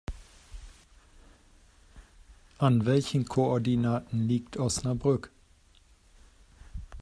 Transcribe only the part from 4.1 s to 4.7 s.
liegt